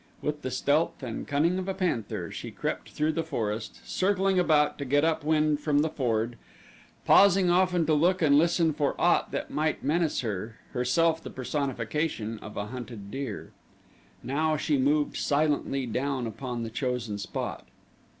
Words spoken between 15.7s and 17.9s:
down upon the chosen spot.